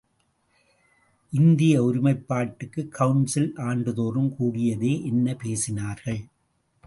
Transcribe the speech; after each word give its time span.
இந்திய 1.31 1.83
ஒருமைப்பாட்டுக் 1.83 2.87
கவுன்சில் 2.89 3.51
ஆண்டுதோறும் 3.55 4.35
கூடியதே, 4.39 5.03
என்ன 5.03 5.37
பேசினார்கள்? 5.43 6.21